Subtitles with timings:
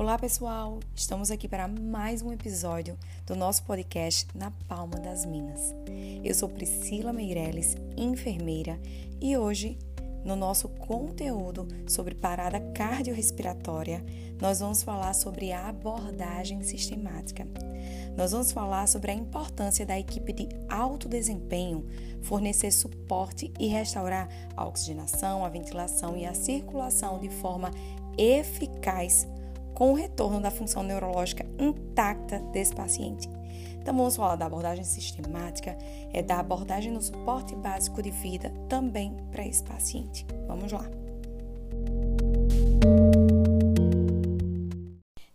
[0.00, 0.78] Olá, pessoal!
[0.94, 5.74] Estamos aqui para mais um episódio do nosso podcast Na Palma das Minas.
[6.22, 8.78] Eu sou Priscila Meireles, enfermeira,
[9.20, 9.76] e hoje,
[10.24, 14.00] no nosso conteúdo sobre parada cardiorrespiratória,
[14.40, 17.44] nós vamos falar sobre a abordagem sistemática.
[18.16, 21.84] Nós vamos falar sobre a importância da equipe de alto desempenho
[22.22, 27.72] fornecer suporte e restaurar a oxigenação, a ventilação e a circulação de forma
[28.16, 29.26] eficaz
[29.78, 33.28] com o retorno da função neurológica intacta desse paciente.
[33.80, 35.78] Então, vamos falar da abordagem sistemática,
[36.12, 40.26] é da abordagem no suporte básico de vida também para esse paciente.
[40.48, 40.84] Vamos lá.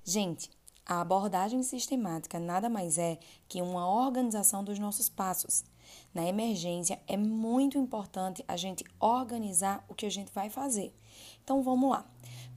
[0.04, 0.52] Gente,
[0.86, 5.64] a abordagem sistemática nada mais é que uma organização dos nossos passos.
[6.14, 10.94] Na emergência, é muito importante a gente organizar o que a gente vai fazer.
[11.44, 12.06] Então, vamos lá.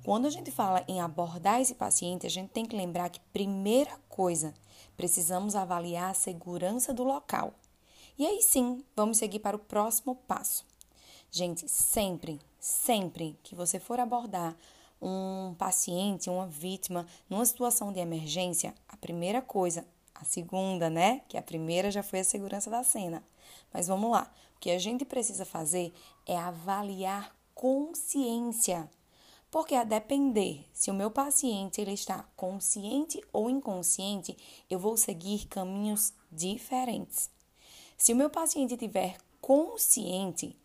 [0.05, 3.99] Quando a gente fala em abordar esse paciente, a gente tem que lembrar que, primeira
[4.09, 4.55] coisa,
[4.97, 7.53] precisamos avaliar a segurança do local.
[8.19, 10.65] E aí sim, vamos seguir para o próximo passo.
[11.31, 14.57] Gente, sempre, sempre que você for abordar
[15.03, 19.87] um paciente, uma vítima, numa situação de emergência, a primeira coisa,
[20.21, 21.23] a segunda, né?
[21.29, 23.23] Que a primeira já foi a segurança da cena.
[23.73, 24.33] Mas vamos lá.
[24.57, 25.93] O que a gente precisa fazer
[26.27, 28.89] é avaliar consciência.
[29.51, 34.37] Porque a depender se o meu paciente ele está consciente ou inconsciente,
[34.69, 37.31] eu vou seguir caminhos diferentes.
[37.97, 40.57] Se o meu paciente estiver consciente,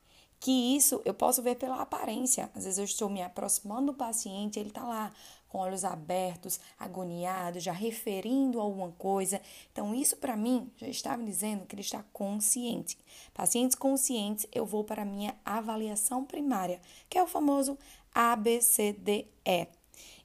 [0.41, 2.49] que isso eu posso ver pela aparência.
[2.55, 5.13] Às vezes eu estou me aproximando do paciente, ele está lá
[5.47, 9.39] com olhos abertos, agoniado, já referindo alguma coisa.
[9.71, 12.97] Então, isso para mim já estava dizendo que ele está consciente.
[13.35, 17.77] Pacientes conscientes, eu vou para a minha avaliação primária, que é o famoso
[18.13, 19.67] a, B, C, D, E.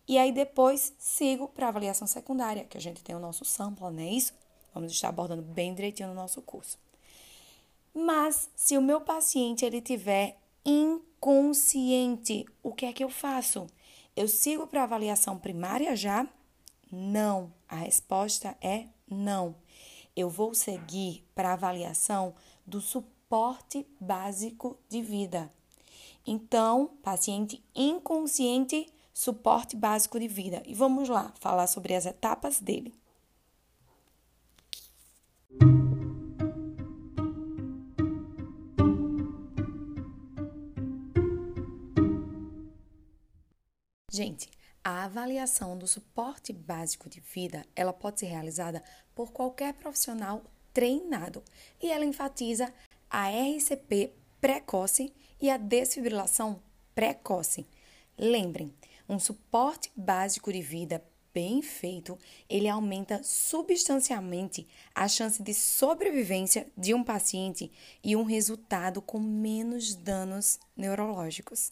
[0.09, 3.91] E aí depois sigo para a avaliação secundária, que a gente tem o nosso sample,
[3.91, 4.33] não é isso?
[4.73, 6.86] Vamos estar abordando bem direitinho no nosso curso.
[7.99, 13.67] Mas se o meu paciente ele tiver inconsciente, o que é que eu faço?
[14.15, 16.29] Eu sigo para avaliação primária já?
[16.93, 17.51] Não.
[17.67, 19.55] A resposta é não.
[20.15, 22.35] Eu vou seguir para avaliação
[22.67, 25.51] do suporte básico de vida.
[26.27, 30.63] Então, paciente inconsciente, suporte básico de vida.
[30.67, 32.93] E vamos lá falar sobre as etapas dele.
[44.17, 44.49] Gente,
[44.83, 48.83] a avaliação do suporte básico de vida, ela pode ser realizada
[49.15, 51.43] por qualquer profissional treinado
[51.83, 52.73] e ela enfatiza
[53.11, 56.63] a RCP precoce e a desfibrilação
[56.95, 57.67] precoce.
[58.17, 58.73] Lembrem,
[59.07, 61.05] um suporte básico de vida
[61.35, 67.71] bem feito, ele aumenta substancialmente a chance de sobrevivência de um paciente
[68.03, 71.71] e um resultado com menos danos neurológicos.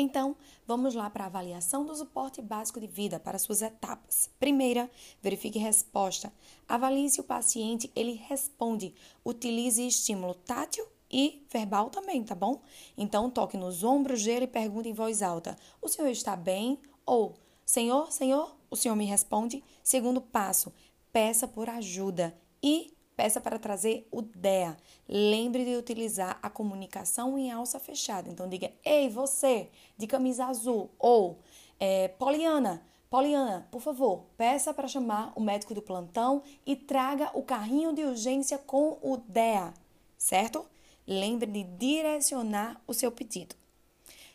[0.00, 0.34] Então,
[0.66, 4.30] vamos lá para a avaliação do suporte básico de vida para suas etapas.
[4.40, 4.90] Primeira,
[5.20, 6.32] verifique resposta.
[6.66, 8.94] Avalie se o paciente ele responde.
[9.22, 12.62] Utilize estímulo tátil e verbal também, tá bom?
[12.96, 17.34] Então, toque nos ombros dele e pergunte em voz alta: "O senhor está bem?" ou
[17.66, 19.62] "Senhor, senhor?" O senhor me responde.
[19.82, 20.72] Segundo passo,
[21.12, 24.74] peça por ajuda e Peça para trazer o DEA.
[25.06, 28.30] Lembre de utilizar a comunicação em alça fechada.
[28.30, 30.88] Então, diga: Ei, você, de camisa azul.
[30.98, 31.38] Ou,
[31.78, 37.42] é, Poliana, Poliana, por favor, peça para chamar o médico do plantão e traga o
[37.42, 39.74] carrinho de urgência com o DEA,
[40.16, 40.64] certo?
[41.06, 43.54] Lembre de direcionar o seu pedido.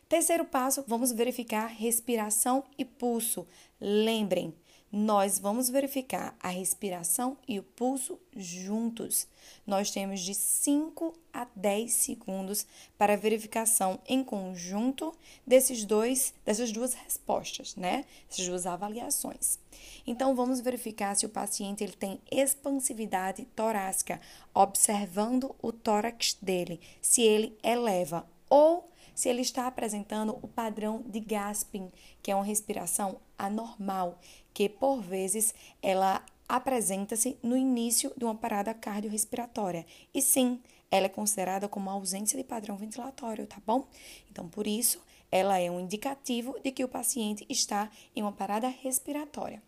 [0.07, 3.47] Terceiro passo, vamos verificar respiração e pulso.
[3.81, 4.53] Lembrem,
[4.97, 9.27] nós vamos verificar a respiração e o pulso juntos.
[9.67, 12.65] Nós temos de 5 a 10 segundos
[12.97, 15.13] para verificação em conjunto
[15.45, 18.05] desses dois, dessas duas respostas, né?
[18.31, 19.59] Essas duas avaliações.
[20.07, 24.21] Então vamos verificar se o paciente ele tem expansividade torácica,
[24.53, 28.25] observando o tórax dele, se ele eleva
[28.55, 31.91] ou se ele está apresentando o padrão de gasping,
[32.23, 34.17] que é uma respiração anormal,
[34.53, 39.85] que por vezes ela apresenta-se no início de uma parada cardiorrespiratória.
[40.13, 43.89] E sim, ela é considerada como ausência de padrão ventilatório, tá bom?
[44.31, 48.69] Então, por isso, ela é um indicativo de que o paciente está em uma parada
[48.69, 49.61] respiratória.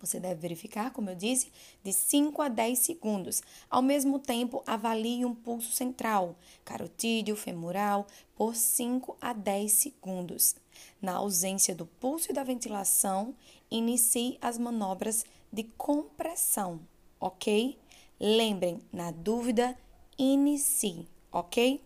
[0.00, 1.50] Você deve verificar, como eu disse,
[1.82, 3.42] de 5 a 10 segundos.
[3.70, 10.54] Ao mesmo tempo, avalie um pulso central, carotídeo, femoral, por 5 a 10 segundos.
[11.00, 13.34] Na ausência do pulso e da ventilação,
[13.70, 16.80] inicie as manobras de compressão,
[17.18, 17.78] ok?
[18.20, 19.76] Lembrem, na dúvida,
[20.18, 21.80] inicie, ok?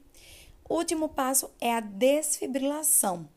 [0.69, 3.29] Último passo é a desfibrilação.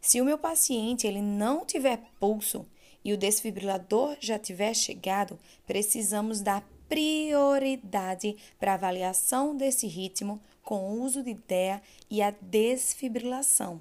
[0.00, 2.66] Se o meu paciente ele não tiver pulso
[3.04, 11.02] e o desfibrilador já tiver chegado, precisamos dar prioridade para avaliação desse ritmo com o
[11.02, 11.80] uso de DEA
[12.10, 13.80] e a desfibrilação.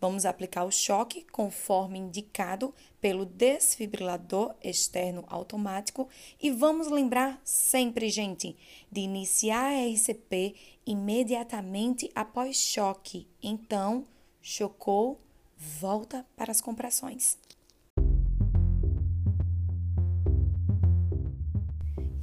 [0.00, 6.08] Vamos aplicar o choque conforme indicado pelo desfibrilador externo automático
[6.38, 8.54] e vamos lembrar sempre, gente,
[8.92, 10.54] de iniciar a RCP
[10.84, 13.26] imediatamente após choque.
[13.42, 14.06] Então,
[14.42, 15.18] chocou,
[15.56, 17.38] volta para as compressões.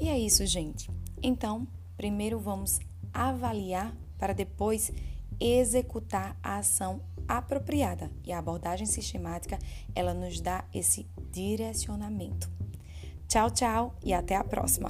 [0.02, 0.90] E é isso, gente.
[1.22, 2.80] Então, primeiro vamos
[3.14, 4.92] avaliar para depois
[5.40, 8.12] executar a ação apropriada.
[8.24, 9.60] E a abordagem sistemática,
[9.94, 12.50] ela nos dá esse direcionamento.
[13.28, 14.90] Tchau, tchau e até a próxima.